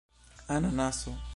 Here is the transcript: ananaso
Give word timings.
ananaso 0.47 1.13